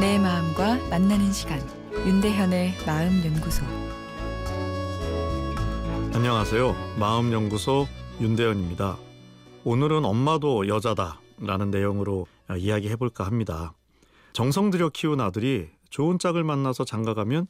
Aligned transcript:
만나는 0.00 1.30
시간 1.30 1.60
윤대현의 1.92 2.72
마음 2.86 3.22
연구소 3.22 3.62
안녕하세요. 6.14 6.74
마음 6.98 7.34
연구소 7.34 7.86
윤대현입니다. 8.18 8.96
오늘은 9.64 10.06
엄마도 10.06 10.68
여자다라는 10.68 11.70
내용으로 11.70 12.26
이야기해 12.56 12.96
볼까 12.96 13.26
합니다. 13.26 13.74
정성 14.32 14.70
들여 14.70 14.88
키운 14.88 15.20
아들이 15.20 15.68
좋은 15.90 16.18
짝을 16.18 16.44
만나서 16.44 16.86
장가가면 16.86 17.46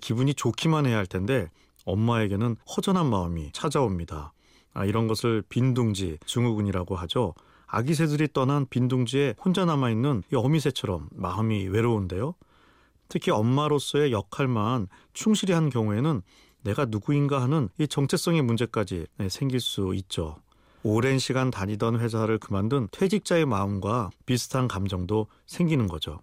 기분이 0.00 0.34
좋기만 0.34 0.86
해야 0.86 0.96
할 0.96 1.06
텐데 1.06 1.50
엄마에게는 1.84 2.56
허전한 2.76 3.06
마음이 3.06 3.52
찾아옵니다. 3.52 4.32
아, 4.74 4.84
이런 4.84 5.06
것을 5.06 5.42
빈둥지 5.48 6.18
증후군이라고 6.26 6.96
하죠. 6.96 7.34
아기 7.66 7.94
새들이 7.94 8.28
떠난 8.32 8.66
빈둥지에 8.68 9.36
혼자 9.42 9.64
남아있는 9.64 10.24
이 10.32 10.36
어미새처럼 10.36 11.08
마음이 11.12 11.68
외로운데요. 11.68 12.34
특히 13.08 13.30
엄마로서의 13.30 14.12
역할만 14.12 14.88
충실히 15.12 15.54
한 15.54 15.70
경우에는 15.70 16.22
내가 16.62 16.86
누구인가 16.86 17.42
하는 17.42 17.68
이 17.78 17.88
정체성의 17.88 18.42
문제까지 18.42 19.06
네, 19.18 19.28
생길 19.28 19.60
수 19.60 19.94
있죠. 19.94 20.36
오랜 20.82 21.18
시간 21.18 21.50
다니던 21.50 22.00
회사를 22.00 22.38
그만둔 22.38 22.88
퇴직자의 22.90 23.46
마음과 23.46 24.10
비슷한 24.26 24.68
감정도 24.68 25.26
생기는 25.46 25.86
거죠. 25.86 26.20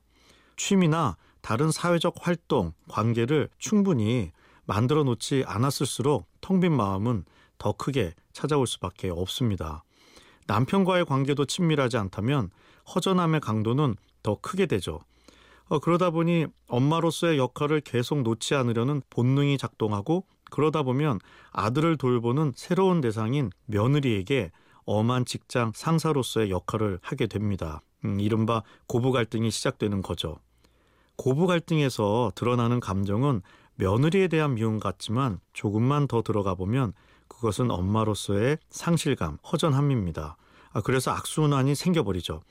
취미나 0.57 1.15
다른 1.41 1.71
사회적 1.71 2.15
활동, 2.19 2.73
관계를 2.89 3.49
충분히 3.57 4.31
만들어 4.65 5.03
놓지 5.03 5.45
않았을수록 5.47 6.27
텅 6.41 6.59
빈 6.59 6.73
마음은 6.75 7.23
더 7.59 7.73
크게 7.73 8.15
찾아올 8.33 8.65
수밖에 8.65 9.09
없습니다. 9.09 9.83
남편과의 10.47 11.05
관계도 11.05 11.45
친밀하지 11.45 11.97
않다면 11.97 12.49
허전함의 12.95 13.41
강도는 13.41 13.95
더 14.23 14.39
크게 14.41 14.65
되죠. 14.65 15.01
어, 15.67 15.77
그러다 15.77 16.09
보니 16.09 16.47
엄마로서의 16.67 17.37
역할을 17.37 17.81
계속 17.81 18.23
놓지 18.23 18.55
않으려는 18.55 19.03
본능이 19.11 19.59
작동하고 19.59 20.25
그러다 20.49 20.81
보면 20.81 21.19
아들을 21.51 21.97
돌보는 21.97 22.53
새로운 22.55 23.01
대상인 23.01 23.51
며느리에게 23.67 24.51
엄한 24.85 25.25
직장 25.25 25.71
상사로서의 25.75 26.49
역할을 26.49 26.97
하게 27.03 27.27
됩니다. 27.27 27.83
음, 28.05 28.19
이른바 28.19 28.63
고부 28.87 29.11
갈등이 29.11 29.51
시작되는 29.51 30.01
거죠. 30.01 30.37
고부 31.15 31.45
갈등에서 31.45 32.31
드러나는 32.33 32.79
감정은 32.79 33.43
며느리에 33.75 34.27
대한 34.29 34.55
미움 34.55 34.79
같지만 34.79 35.39
조금만 35.53 36.07
더 36.07 36.23
들어가 36.23 36.55
보면 36.55 36.93
그것은 37.29 37.71
엄마로서의 37.71 38.57
상실감, 38.69 39.37
허전함입니다. 39.49 40.35
아, 40.73 40.81
그래서 40.81 41.11
악순환이 41.11 41.73
생겨버리죠. 41.75 42.41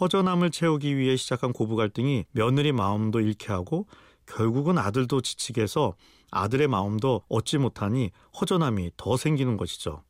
허전함을 0.00 0.50
채우기 0.50 0.96
위해 0.96 1.16
시작한 1.16 1.52
고부 1.52 1.74
갈등이 1.74 2.26
며느리 2.30 2.70
마음도 2.70 3.20
잃게 3.20 3.52
하고 3.52 3.86
결국은 4.26 4.78
아들도 4.78 5.20
지치게 5.20 5.62
해서 5.62 5.94
아들의 6.30 6.68
마음도 6.68 7.22
얻지 7.28 7.58
못하니 7.58 8.10
허전함이 8.40 8.92
더 8.96 9.16
생기는 9.16 9.56
것이죠. 9.56 10.02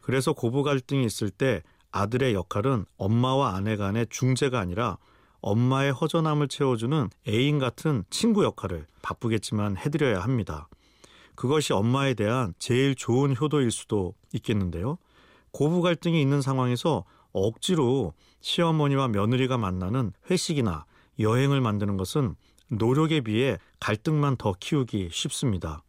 그래서 0.00 0.32
고부 0.32 0.62
갈등이 0.62 1.04
있을 1.04 1.30
때 1.30 1.62
아들의 1.92 2.34
역할은 2.34 2.86
엄마와 2.96 3.54
아내 3.54 3.76
간의 3.76 4.06
중재가 4.10 4.58
아니라 4.58 4.98
엄마의 5.40 5.92
허전함을 5.92 6.48
채워주는 6.48 7.08
애인 7.28 7.58
같은 7.58 8.04
친구 8.10 8.44
역할을 8.44 8.86
바쁘겠지만 9.02 9.76
해드려야 9.76 10.20
합니다. 10.20 10.68
그것이 11.40 11.72
엄마에 11.72 12.12
대한 12.12 12.52
제일 12.58 12.94
좋은 12.94 13.34
효도일 13.34 13.70
수도 13.70 14.12
있겠는데요. 14.34 14.98
고부 15.52 15.80
갈등이 15.80 16.20
있는 16.20 16.42
상황에서 16.42 17.06
억지로 17.32 18.12
시어머니와 18.42 19.08
며느리가 19.08 19.56
만나는 19.56 20.12
회식이나 20.30 20.84
여행을 21.18 21.62
만드는 21.62 21.96
것은 21.96 22.34
노력에 22.68 23.22
비해 23.22 23.56
갈등만 23.80 24.36
더 24.36 24.52
키우기 24.52 25.08
쉽습니다. 25.12 25.82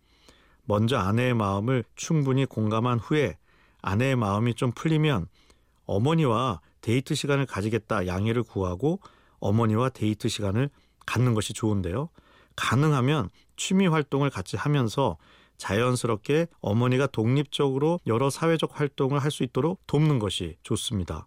먼저 0.64 0.96
아내의 0.96 1.34
마음을 1.34 1.84
충분히 1.98 2.46
공감한 2.46 2.98
후에 3.00 3.38
아내의 3.82 4.16
마음이 4.16 4.54
좀 4.54 4.72
풀리면 4.72 5.28
어머니와 5.86 6.62
데이트 6.80 7.14
시간을 7.14 7.46
가지겠다 7.46 8.08
양해를 8.08 8.44
구하고 8.44 9.02
어머니와 9.42 9.90
데이트 9.90 10.30
시간을 10.30 10.70
갖는 11.06 11.34
것이 11.34 11.52
좋은데요. 11.52 12.08
가능하면 12.56 13.30
취미 13.58 13.88
활동을 13.88 14.30
같이 14.30 14.56
하면서 14.56 15.18
자연스럽게 15.62 16.48
어머니가 16.60 17.06
독립적으로 17.08 18.00
여러 18.08 18.30
사회적 18.32 18.80
활동을 18.80 19.20
할 19.20 19.32
수 19.32 19.44
있도록 19.44 19.80
돕는 19.88 20.20
것이 20.20 20.58
좋습니다. 20.64 21.26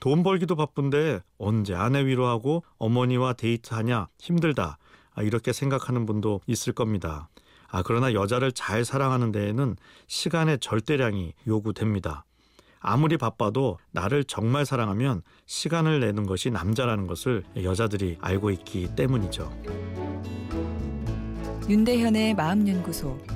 돈 0.00 0.24
벌기도 0.24 0.56
바쁜데 0.56 1.20
언제 1.38 1.74
아내 1.74 2.04
위로하고 2.04 2.64
어머니와 2.78 3.34
데이트하냐 3.34 4.08
힘들다 4.18 4.78
아, 5.14 5.22
이렇게 5.22 5.52
생각하는 5.52 6.06
분도 6.06 6.40
있을 6.46 6.72
겁니다. 6.72 7.28
아 7.68 7.82
그러나 7.82 8.14
여자를 8.14 8.50
잘 8.50 8.84
사랑하는 8.84 9.30
데에는 9.30 9.76
시간의 10.08 10.58
절대량이 10.58 11.34
요구됩니다. 11.46 12.24
아무리 12.80 13.16
바빠도 13.16 13.78
나를 13.92 14.24
정말 14.24 14.64
사랑하면 14.66 15.22
시간을 15.46 16.00
내는 16.00 16.26
것이 16.26 16.50
남자라는 16.50 17.06
것을 17.06 17.44
여자들이 17.62 18.18
알고 18.20 18.50
있기 18.50 18.96
때문이죠. 18.96 19.52
윤대현의 21.68 22.34
마음연구소 22.34 23.35